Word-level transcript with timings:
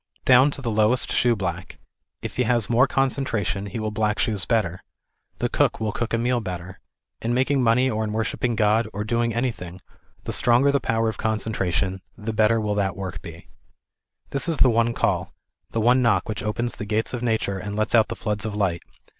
Down 0.25 0.49
to 0.49 0.63
the 0.63 0.71
lowest 0.71 1.11
shoeblack, 1.11 1.77
if 2.23 2.37
he 2.37 2.41
has 2.41 2.71
more 2.71 2.87
concentration 2.87 3.67
he 3.67 3.77
will 3.79 3.91
black 3.91 4.17
shoes 4.17 4.45
better, 4.45 4.81
the 5.37 5.47
cook 5.47 5.79
will 5.79 5.91
cook 5.91 6.11
a 6.11 6.17
meal 6.17 6.39
better. 6.41 6.79
In 7.21 7.35
making 7.35 7.61
money 7.61 7.87
or 7.87 8.03
in 8.03 8.11
worship 8.11 8.39
ping 8.39 8.55
God, 8.55 8.87
or 8.93 9.03
doing 9.03 9.31
anyting, 9.31 9.79
the 10.23 10.33
stronger 10.33 10.71
the 10.71 10.79
power 10.79 11.07
of 11.07 11.19
concentration, 11.19 12.01
the 12.17 12.33
better 12.33 12.59
will 12.59 12.73
that 12.73 12.97
work 12.97 13.21
be. 13.21 13.49
This 14.31 14.49
is 14.49 14.57
the 14.57 14.71
one 14.71 14.93
call, 14.95 15.35
the 15.69 15.79
one 15.79 16.01
knock 16.01 16.27
which 16.27 16.41
opens 16.41 16.77
the 16.77 16.85
gates 16.85 17.13
of 17.13 17.21
Nature 17.21 17.59
and 17.59 17.75
lets 17.75 17.93
out 17.93 18.07
the 18.07 18.15
floods 18.15 18.43
of 18.43 18.55
light. 18.55 18.81